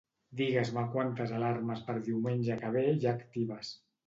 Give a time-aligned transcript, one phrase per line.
[0.39, 3.73] Digues-me quantes alarmes per diumenge que ve hi ha actives.